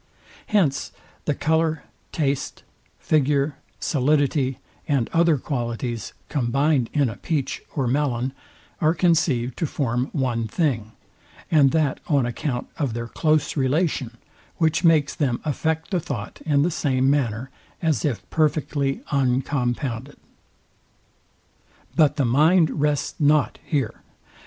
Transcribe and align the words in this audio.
Hence 0.47 0.91
the 1.25 1.35
colour, 1.35 1.83
taste, 2.11 2.63
figure, 2.97 3.57
solidity, 3.79 4.57
and 4.87 5.07
other 5.13 5.37
qualities, 5.37 6.13
combined 6.27 6.89
in 6.91 7.07
a 7.07 7.17
peach 7.17 7.61
or 7.75 7.85
melon, 7.85 8.33
are 8.79 8.95
conceived 8.95 9.55
to 9.59 9.67
form 9.67 10.09
one 10.11 10.47
thing; 10.47 10.93
and 11.51 11.69
that 11.73 11.99
on 12.07 12.25
account 12.25 12.67
of 12.79 12.95
their 12.95 13.05
close 13.07 13.55
relation, 13.55 14.17
which 14.57 14.83
makes 14.83 15.13
them 15.13 15.39
affect 15.45 15.91
the 15.91 15.99
thought 15.99 16.41
in 16.47 16.63
the 16.63 16.71
same 16.71 17.07
manner, 17.07 17.51
as 17.79 18.03
if 18.03 18.27
perfectly 18.31 19.01
uncompounded. 19.11 20.17
But 21.95 22.15
the 22.15 22.25
mind 22.25 22.71
rests 22.81 23.19
not 23.19 23.59
here. 23.63 24.01